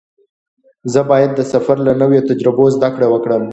[0.93, 3.43] زه باید د سفر له نویو تجربو زده کړه وکړم.